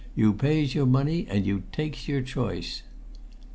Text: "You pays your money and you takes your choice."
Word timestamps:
"You 0.15 0.33
pays 0.33 0.73
your 0.73 0.87
money 0.87 1.27
and 1.29 1.45
you 1.45 1.61
takes 1.71 2.07
your 2.07 2.23
choice." 2.23 2.81